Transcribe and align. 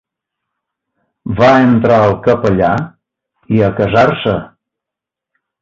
Va 1.41 1.49
entrar 1.65 1.99
el 2.07 2.15
capellà... 2.29 2.71
i 3.59 3.63
a 3.69 3.73
casar-se. 3.83 4.37